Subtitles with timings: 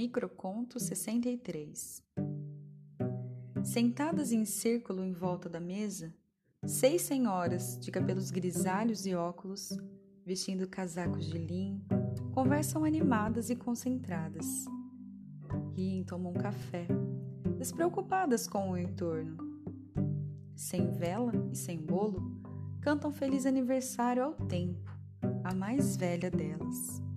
[0.00, 2.02] Microconto 63
[3.62, 6.14] Sentadas em círculo em volta da mesa,
[6.64, 9.76] seis senhoras de cabelos grisalhos e óculos,
[10.24, 11.84] vestindo casacos de linho,
[12.32, 14.46] conversam animadas e concentradas.
[15.74, 16.86] Riem tomam café,
[17.58, 19.36] despreocupadas com o entorno.
[20.56, 22.40] Sem vela e sem bolo,
[22.80, 24.98] cantam feliz aniversário ao tempo,
[25.44, 27.09] a mais velha delas.